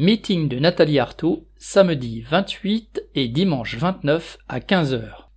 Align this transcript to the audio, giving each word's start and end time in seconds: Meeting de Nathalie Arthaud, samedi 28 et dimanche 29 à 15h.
Meeting 0.00 0.48
de 0.48 0.60
Nathalie 0.60 1.00
Arthaud, 1.00 1.48
samedi 1.56 2.20
28 2.20 3.02
et 3.16 3.26
dimanche 3.26 3.76
29 3.76 4.38
à 4.48 4.60
15h. 4.60 5.27